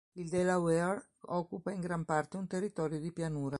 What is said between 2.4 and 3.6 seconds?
territorio di pianura.